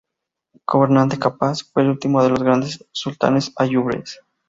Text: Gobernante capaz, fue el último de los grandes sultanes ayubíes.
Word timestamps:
Gobernante 0.65 1.19
capaz, 1.19 1.61
fue 1.63 1.83
el 1.83 1.89
último 1.89 2.23
de 2.23 2.29
los 2.29 2.41
grandes 2.41 2.83
sultanes 2.91 3.53
ayubíes. 3.55 4.19